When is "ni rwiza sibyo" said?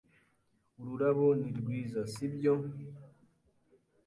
1.39-2.53